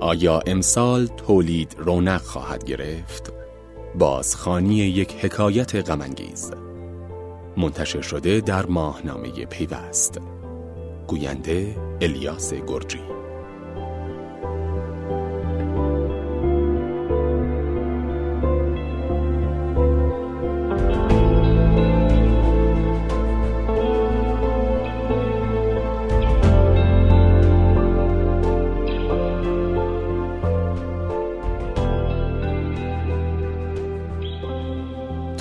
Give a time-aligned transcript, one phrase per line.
[0.00, 3.32] آیا امسال تولید رونق خواهد گرفت؟
[3.98, 6.50] بازخانی یک حکایت غمانگیز
[7.56, 10.20] منتشر شده در ماهنامه پیوست.
[11.06, 13.00] گوینده الیاس گرجی.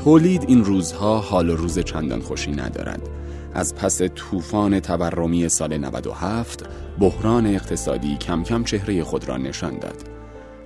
[0.03, 3.09] تولید این روزها حال و روز چندان خوشی ندارد
[3.53, 6.63] از پس طوفان تورمی سال 97
[6.99, 10.09] بحران اقتصادی کم کم چهره خود را نشان داد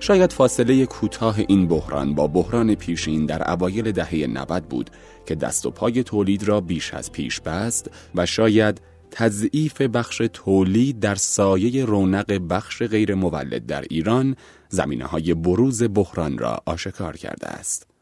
[0.00, 4.90] شاید فاصله کوتاه این بحران با بحران پیشین در اوایل دهه 90 بود
[5.26, 11.00] که دست و پای تولید را بیش از پیش بست و شاید تضعیف بخش تولید
[11.00, 14.36] در سایه رونق بخش غیر مولد در ایران
[14.68, 17.97] زمینه های بروز بحران را آشکار کرده است.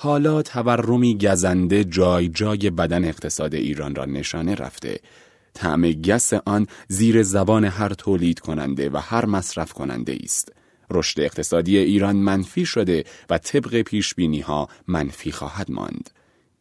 [0.00, 5.00] حالا تورمی گزنده جای جای بدن اقتصاد ایران را نشانه رفته.
[5.54, 10.52] طعم گس آن زیر زبان هر تولید کننده و هر مصرف کننده است.
[10.90, 16.10] رشد اقتصادی ایران منفی شده و طبق پیش ها منفی خواهد ماند.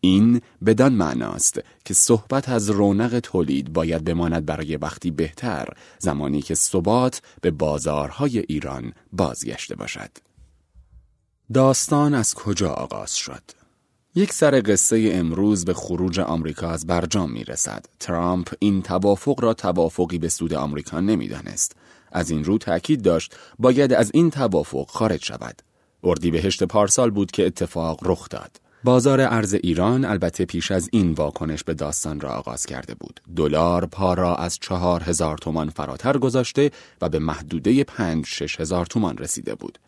[0.02, 5.68] این بدان معناست که صحبت از رونق تولید باید بماند برای وقتی بهتر
[6.00, 10.27] زمانی که ثبات به بازارهای ایران بازگشته باشد.
[11.54, 13.42] داستان از کجا آغاز شد؟
[14.16, 17.86] یک سر قصه امروز به خروج آمریکا از برجام می رسد.
[18.00, 21.76] ترامپ این توافق را توافقی به سود آمریکا نمی‌دانست.
[22.12, 25.62] از این رو تأکید داشت باید از این توافق خارج شود.
[26.04, 28.52] اردیبهشت پارسال بود که اتفاق رخ داد.
[28.84, 33.22] بازار ارز ایران البته پیش از این واکنش به داستان را آغاز کرده بود.
[33.36, 36.72] دلار پا را از چهار هزار تومان فراتر گذاشته
[37.02, 39.80] و به محدوده پنج شش هزار تومان رسیده بود.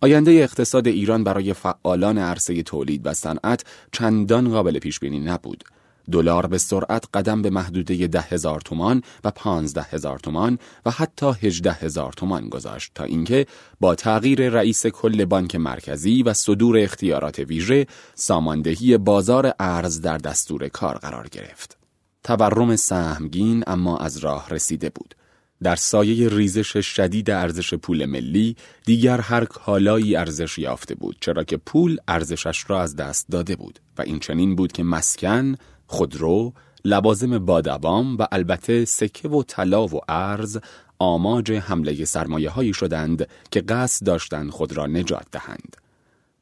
[0.00, 5.64] آینده اقتصاد ایران برای فعالان عرصه تولید و صنعت چندان قابل پیش بینی نبود.
[6.12, 11.32] دلار به سرعت قدم به محدوده ده هزار تومان و پانزده هزار تومان و حتی
[11.42, 13.46] هجده هزار تومان گذاشت تا اینکه
[13.80, 20.68] با تغییر رئیس کل بانک مرکزی و صدور اختیارات ویژه ساماندهی بازار ارز در دستور
[20.68, 21.78] کار قرار گرفت.
[22.24, 25.14] تورم سهمگین اما از راه رسیده بود.
[25.62, 31.56] در سایه ریزش شدید ارزش پول ملی دیگر هر کالایی ارزش یافته بود چرا که
[31.56, 35.56] پول ارزشش را از دست داده بود و این چنین بود که مسکن،
[35.86, 36.52] خودرو،
[36.84, 40.58] لوازم بادوام و البته سکه و طلا و ارز
[40.98, 45.76] آماج حمله سرمایه هایی شدند که قصد داشتند خود را نجات دهند.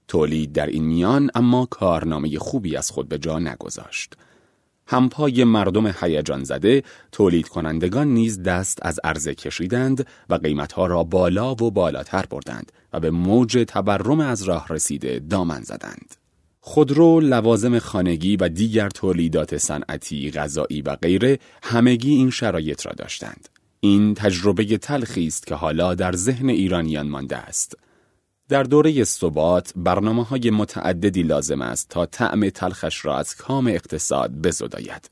[0.08, 4.16] تولید در این میان اما کارنامه خوبی از خود به جا نگذاشت.
[4.86, 6.82] همپای مردم هیجان زده
[7.12, 13.00] تولید کنندگان نیز دست از عرضه کشیدند و قیمتها را بالا و بالاتر بردند و
[13.00, 16.14] به موج تورم از راه رسیده دامن زدند.
[16.60, 23.48] خودرو، لوازم خانگی و دیگر تولیدات صنعتی، غذایی و غیره همگی این شرایط را داشتند.
[23.80, 27.76] این تجربه تلخی است که حالا در ذهن ایرانیان مانده است.
[28.52, 34.32] در دوره ثبات برنامه های متعددی لازم است تا طعم تلخش را از کام اقتصاد
[34.32, 35.10] بزداید.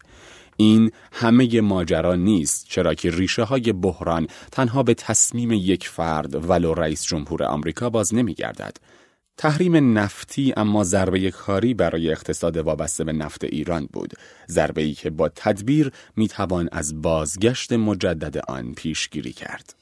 [0.57, 6.75] این همه ماجرا نیست چرا که ریشه های بحران تنها به تصمیم یک فرد ولو
[6.75, 8.77] رئیس جمهور آمریکا باز نمی گردد.
[9.37, 14.13] تحریم نفتی اما ضربه کاری برای اقتصاد وابسته به نفت ایران بود
[14.49, 19.75] ضربه ای که با تدبیر می توان از بازگشت مجدد آن پیشگیری کرد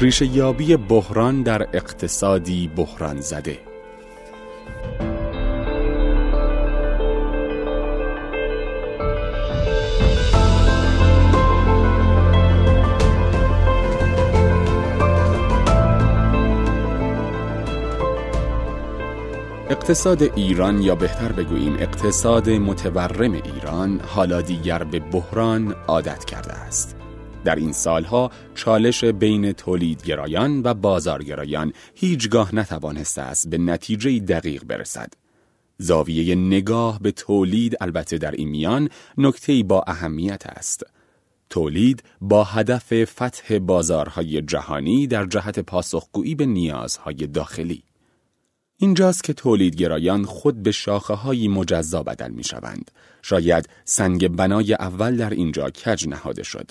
[0.00, 3.58] ریشه یابی بحران در اقتصادی بحران زده
[19.70, 27.03] اقتصاد ایران یا بهتر بگوییم اقتصاد متورم ایران حالا دیگر به بحران عادت کرده است.
[27.44, 35.12] در این سالها چالش بین تولیدگرایان و بازارگرایان هیچگاه نتوانسته است به نتیجه دقیق برسد.
[35.78, 38.88] زاویه نگاه به تولید البته در این میان
[39.18, 40.82] نکته‌ای با اهمیت است.
[41.50, 47.82] تولید با هدف فتح بازارهای جهانی در جهت پاسخگویی به نیازهای داخلی.
[48.76, 52.90] اینجاست که تولیدگرایان خود به شاخه های مجزا بدل می شوند.
[53.22, 56.70] شاید سنگ بنای اول در اینجا کج نهاده شد.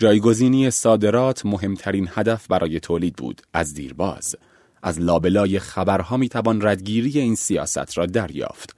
[0.00, 4.36] جایگزینی صادرات مهمترین هدف برای تولید بود از دیرباز.
[4.82, 8.76] از لابلای خبرها می توان ردگیری این سیاست را دریافت.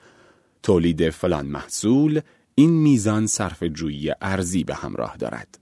[0.63, 2.21] تولید فلان محصول
[2.55, 5.59] این میزان صرف جویی ارزی به همراه دارد.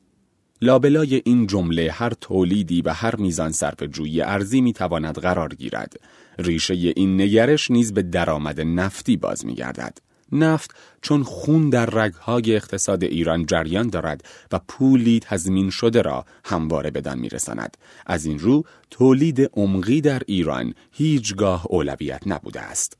[0.62, 6.00] لابلای این جمله هر تولیدی و هر میزان صرف جویی ارزی می تواند قرار گیرد.
[6.38, 9.98] ریشه این نگرش نیز به درآمد نفتی باز می گردد.
[10.32, 16.90] نفت چون خون در رگهای اقتصاد ایران جریان دارد و پولی تضمین شده را همواره
[16.90, 17.76] بدان میرساند.
[18.06, 22.96] از این رو تولید عمقی در ایران هیچگاه اولویت نبوده است.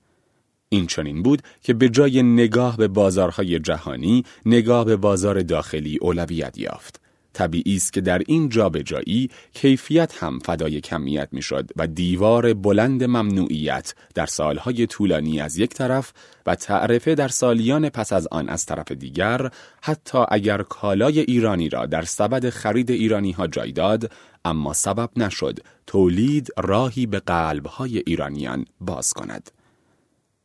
[0.68, 6.58] این چنین بود که به جای نگاه به بازارهای جهانی نگاه به بازار داخلی اولویت
[6.58, 7.00] یافت.
[7.32, 13.94] طبیعی است که در این جابجایی کیفیت هم فدای کمیت می‌شد و دیوار بلند ممنوعیت
[14.14, 16.12] در سالهای طولانی از یک طرف
[16.46, 19.50] و تعرفه در سالیان پس از آن از طرف دیگر
[19.82, 24.12] حتی اگر کالای ایرانی را در سبد خرید ایرانی ها جای داد
[24.44, 29.50] اما سبب نشد تولید راهی به قلبهای ایرانیان باز کند.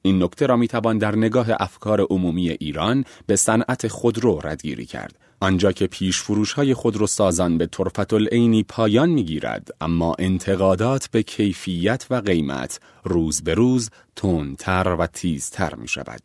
[0.05, 5.17] این نکته را می‌توان در نگاه افکار عمومی ایران به صنعت خودرو ردگیری کرد.
[5.39, 11.23] آنجا که پیش فروش های خودرو سازان به طرفت العینی پایان می‌گیرد اما انتقادات به
[11.23, 16.21] کیفیت و قیمت روز به روز تندتر و تیزتر می شود.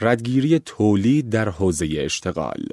[0.00, 2.64] ردگیری تولید در حوزه اشتغال.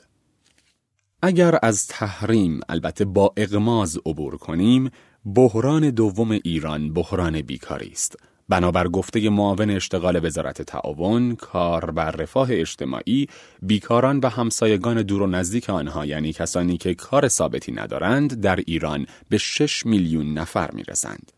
[1.21, 4.89] اگر از تحریم البته با اغماز عبور کنیم
[5.35, 8.30] بحران دوم ایران بحران بیکاری است.
[8.51, 13.27] بنابر گفته معاون اشتغال وزارت تعاون، کار بر رفاه اجتماعی،
[13.61, 19.05] بیکاران و همسایگان دور و نزدیک آنها یعنی کسانی که کار ثابتی ندارند در ایران
[19.29, 21.31] به 6 میلیون نفر می‌رسند.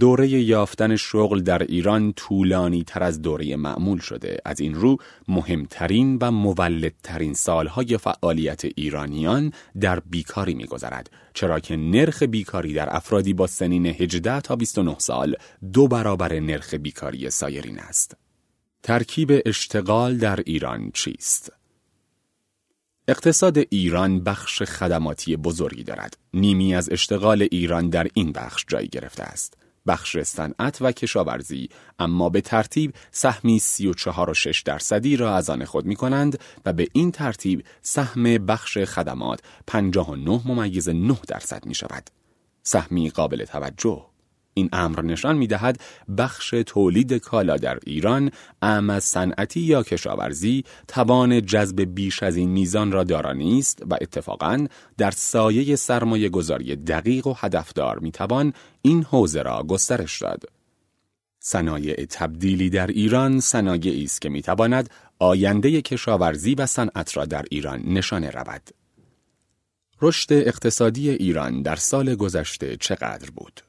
[0.00, 4.38] دوره یافتن شغل در ایران طولانی تر از دوره معمول شده.
[4.44, 4.96] از این رو
[5.28, 11.10] مهمترین و مولدترین سالهای فعالیت ایرانیان در بیکاری میگذرد.
[11.34, 15.36] چرا که نرخ بیکاری در افرادی با سنین 18 تا 29 سال
[15.72, 18.16] دو برابر نرخ بیکاری سایرین است.
[18.82, 21.52] ترکیب اشتغال در ایران چیست؟
[23.08, 26.16] اقتصاد ایران بخش خدماتی بزرگی دارد.
[26.34, 29.65] نیمی از اشتغال ایران در این بخش جای گرفته است.
[29.86, 31.68] بخش صنعت و کشاورزی
[31.98, 36.72] اما به ترتیب سهمی 34 و 6 درصدی را از آن خود می کنند و
[36.72, 42.10] به این ترتیب سهم بخش خدمات 59 ممیز 9 درصد می شود.
[42.62, 44.15] سهمی قابل توجه
[44.56, 45.80] این امر نشان می دهد
[46.18, 48.30] بخش تولید کالا در ایران
[48.62, 54.66] از صنعتی یا کشاورزی توان جذب بیش از این میزان را دارا نیست و اتفاقا
[54.98, 60.44] در سایه سرمایه گذاری دقیق و هدفدار می توان این حوزه را گسترش داد.
[61.38, 67.44] صنایع تبدیلی در ایران صنایعی است که می تواند آینده کشاورزی و صنعت را در
[67.50, 68.70] ایران نشانه رود.
[70.02, 73.65] رشد اقتصادی ایران در سال گذشته چقدر بود؟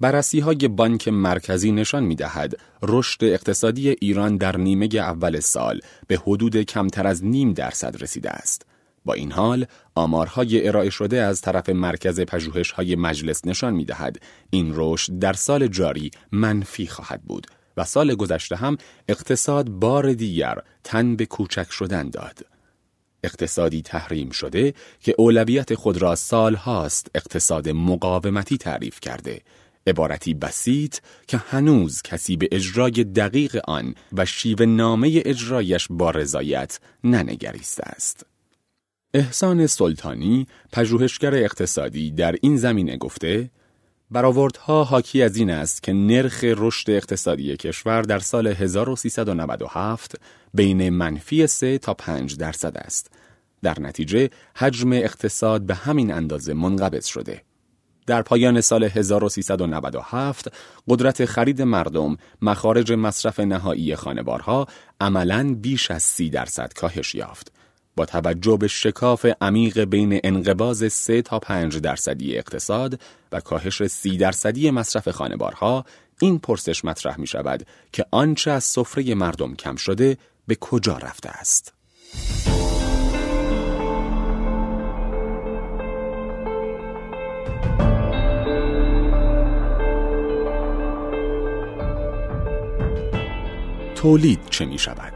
[0.00, 6.16] بررسی های بانک مرکزی نشان می دهد رشد اقتصادی ایران در نیمه اول سال به
[6.26, 8.66] حدود کمتر از نیم درصد رسیده است.
[9.04, 14.16] با این حال آمارهای ارائه شده از طرف مرکز پژوهش های مجلس نشان می دهد
[14.50, 18.76] این رشد در سال جاری منفی خواهد بود و سال گذشته هم
[19.08, 22.38] اقتصاد بار دیگر تن به کوچک شدن داد.
[23.24, 29.40] اقتصادی تحریم شده که اولویت خود را سال هاست اقتصاد مقاومتی تعریف کرده
[29.86, 36.80] عبارتی بسیط که هنوز کسی به اجرای دقیق آن و شیوه نامه اجرایش با رضایت
[37.04, 38.26] ننگریسته است.
[39.14, 43.50] احسان سلطانی پژوهشگر اقتصادی در این زمینه گفته
[44.10, 50.14] برآوردها حاکی از این است که نرخ رشد اقتصادی کشور در سال 1397
[50.54, 53.10] بین منفی 3 تا 5 درصد است.
[53.62, 57.42] در نتیجه حجم اقتصاد به همین اندازه منقبض شده.
[58.06, 60.52] در پایان سال 1397
[60.88, 64.66] قدرت خرید مردم مخارج مصرف نهایی خانوارها
[65.00, 67.52] عملاً بیش از سی درصد کاهش یافت.
[67.96, 73.00] با توجه به شکاف عمیق بین انقباز 3 تا 5 درصدی اقتصاد
[73.32, 75.84] و کاهش 30 درصدی مصرف خانوارها
[76.20, 81.28] این پرسش مطرح می شود که آنچه از سفره مردم کم شده به کجا رفته
[81.28, 81.72] است؟
[93.96, 95.12] تولید چه می شود؟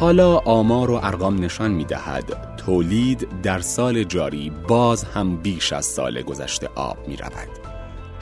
[0.00, 5.86] حالا آمار و ارقام نشان می دهد تولید در سال جاری باز هم بیش از
[5.86, 7.63] سال گذشته آب می رود.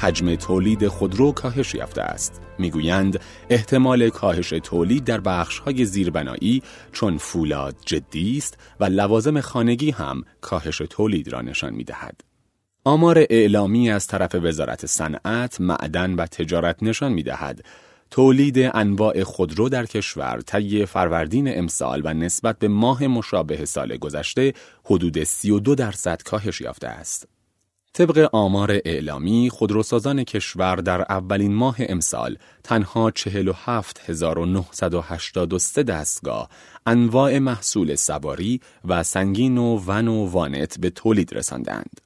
[0.03, 2.41] حجم تولید خودرو کاهش یافته است.
[2.59, 10.25] می‌گویند احتمال کاهش تولید در بخش‌های زیربنایی چون فولاد جدی است و لوازم خانگی هم
[10.41, 12.21] کاهش تولید را نشان می‌دهد.
[12.85, 17.65] آمار اعلامی از طرف وزارت صنعت، معدن و تجارت نشان می‌دهد
[18.11, 24.53] تولید انواع خودرو در کشور طی فروردین امسال و نسبت به ماه مشابه سال گذشته
[24.85, 27.32] حدود 32 درصد کاهش یافته است.
[27.95, 36.49] طبق آمار اعلامی خودروسازان کشور در اولین ماه امسال تنها 47983 دستگاه
[36.87, 42.01] انواع محصول سواری و سنگین و ون و وانت به تولید رساندند.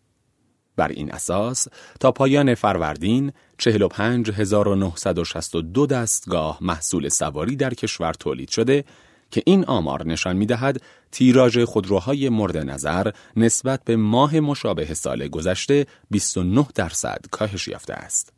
[0.76, 1.68] بر این اساس
[2.00, 8.84] تا پایان فروردین 45962 دستگاه محصول سواری در کشور تولید شده
[9.30, 15.28] که این آمار نشان می دهد تیراژ خودروهای مورد نظر نسبت به ماه مشابه سال
[15.28, 18.32] گذشته 29 درصد کاهش یافته است.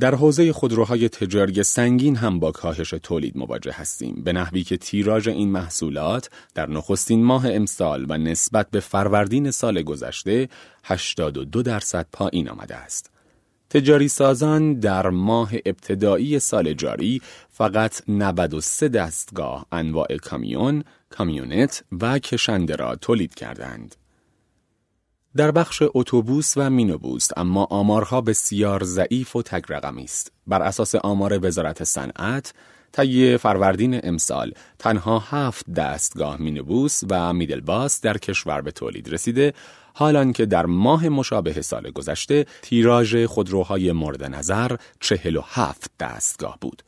[0.00, 5.28] در حوزه خودروهای تجاری سنگین هم با کاهش تولید مواجه هستیم به نحوی که تیراژ
[5.28, 10.48] این محصولات در نخستین ماه امسال و نسبت به فروردین سال گذشته
[10.84, 13.15] 82 درصد پایین آمده است.
[13.70, 22.76] تجاری سازان در ماه ابتدایی سال جاری فقط 93 دستگاه انواع کامیون، کامیونت و کشنده
[22.76, 23.96] را تولید کردند.
[25.36, 30.32] در بخش اتوبوس و مینوبوس اما آمارها بسیار ضعیف و تگ است.
[30.46, 32.54] بر اساس آمار وزارت صنعت
[32.92, 39.54] طی فروردین امسال تنها هفت دستگاه مینوبوس و میدلباس در کشور به تولید رسیده
[39.98, 46.82] حالان که در ماه مشابه سال گذشته تیراژ خودروهای مورد نظر 47 دستگاه بود.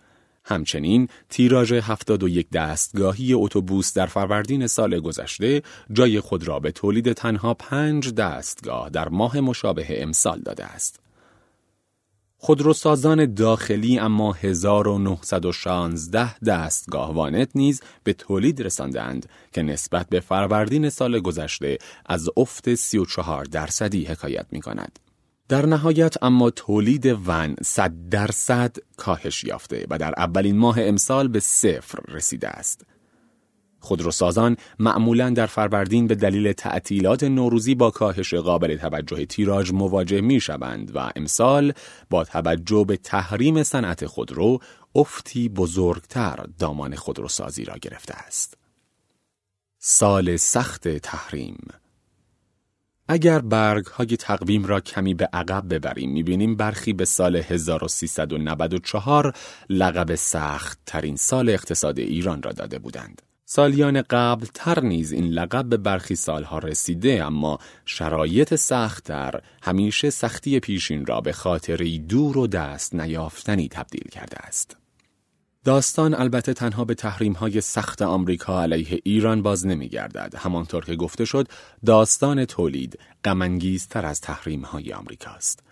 [0.44, 5.62] همچنین تیراژ 71 دستگاهی اتوبوس در فروردین سال گذشته
[5.92, 11.00] جای خود را به تولید تنها پنج دستگاه در ماه مشابه امسال داده است.
[12.40, 21.20] خودروسازان داخلی اما 1916 دستگاه وانت نیز به تولید رساندند که نسبت به فروردین سال
[21.20, 24.98] گذشته از افت 34 درصدی حکایت می کند.
[25.48, 31.40] در نهایت اما تولید ون 100 درصد کاهش یافته و در اولین ماه امسال به
[31.40, 32.86] صفر رسیده است.
[33.80, 40.40] خودروسازان معمولا در فروردین به دلیل تعطیلات نوروزی با کاهش قابل توجه تیراژ مواجه می
[40.40, 41.72] شوند و امسال
[42.10, 44.58] با توجه به تحریم صنعت خودرو
[44.94, 48.58] افتی بزرگتر دامان خودروسازی را گرفته است.
[49.78, 51.58] سال سخت تحریم
[53.10, 59.32] اگر برگ های تقویم را کمی به عقب ببریم می‌بینیم برخی به سال 1394
[59.70, 63.22] لقب سخت ترین سال اقتصاد ایران را داده بودند.
[63.50, 70.60] سالیان قبل تر نیز این لقب به برخی سالها رسیده اما شرایط سختتر همیشه سختی
[70.60, 74.76] پیشین را به خاطری دور و دست نیافتنی تبدیل کرده است.
[75.64, 80.34] داستان البته تنها به تحریم های سخت آمریکا علیه ایران باز نمی گردد.
[80.36, 81.48] همانطور که گفته شد
[81.86, 85.62] داستان تولید غمانگیزتر از تحریم های آمریکاست.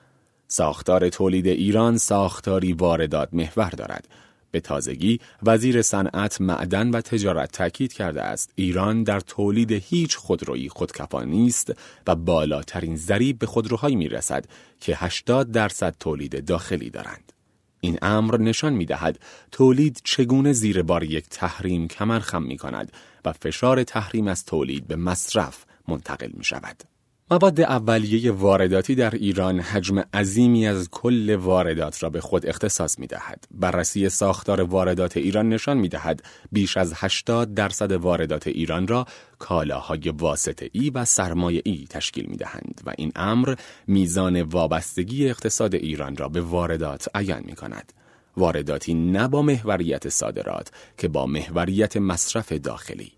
[0.49, 4.09] ساختار تولید ایران ساختاری واردات محور دارد.
[4.57, 10.69] به تازگی وزیر صنعت معدن و تجارت تاکید کرده است ایران در تولید هیچ خودرویی
[10.69, 11.73] خودکفا نیست
[12.07, 14.45] و بالاترین ضریب به خودروهایی می رسد
[14.81, 17.33] که 80 درصد تولید داخلی دارند.
[17.81, 19.19] این امر نشان می دهد
[19.53, 22.93] تولید چگونه زیر بار یک تحریم کمر خم می کند
[23.25, 26.96] و فشار تحریم از تولید به مصرف منتقل می شود.
[27.31, 33.07] مواد اولیه وارداتی در ایران حجم عظیمی از کل واردات را به خود اختصاص می
[33.07, 33.45] دهد.
[33.51, 39.07] بررسی ساختار واردات ایران نشان می دهد بیش از 80 درصد واردات ایران را
[39.39, 43.55] کالاهای واسطه ای و سرمایه ای تشکیل می دهند و این امر
[43.87, 47.93] میزان وابستگی اقتصاد ایران را به واردات عیان می کند.
[48.37, 53.16] وارداتی نه با محوریت صادرات که با محوریت مصرف داخلی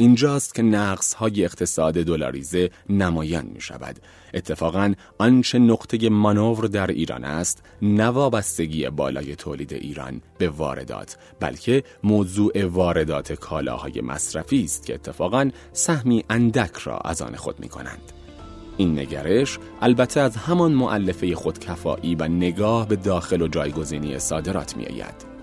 [0.00, 3.96] اینجاست که نقص های اقتصاد دلاریزه نمایان می شود.
[4.34, 12.66] اتفاقا آنچه نقطه مانور در ایران است نوابستگی بالای تولید ایران به واردات بلکه موضوع
[12.66, 18.12] واردات کالاهای مصرفی است که اتفاقا سهمی اندک را از آن خود می کنند.
[18.76, 24.86] این نگرش البته از همان معلفه خودکفایی و نگاه به داخل و جایگزینی صادرات می
[24.86, 25.39] آید.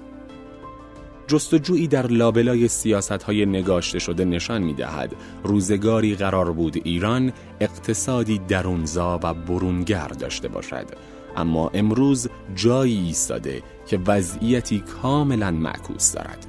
[1.27, 8.39] جستجویی در لابلای سیاست های نگاشته شده نشان می دهد روزگاری قرار بود ایران اقتصادی
[8.39, 10.85] درونزا و برونگر داشته باشد.
[11.35, 16.45] اما امروز جایی ایستاده که وضعیتی کاملا معکوس دارد.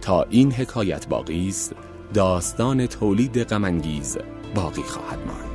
[0.00, 1.74] تا این حکایت باقی است
[2.14, 4.18] داستان تولید غمانگیز
[4.54, 5.47] باقی خواهد ماند.